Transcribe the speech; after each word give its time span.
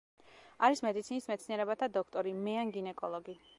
არის 0.67 0.81
მედიცინის 0.85 1.29
მეცნიერებათა 1.33 1.91
დოქტორი, 1.99 2.35
მეან-გინეკოლოგი. 2.49 3.41